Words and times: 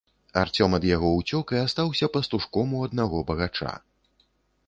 Арцём 0.43 0.71
ад 0.77 0.87
яго 0.95 1.09
ўцёк 1.19 1.45
і 1.57 1.59
астаўся 1.65 2.09
пастушком 2.17 2.73
у 2.77 2.81
аднаго 2.87 3.17
багача. 3.31 3.71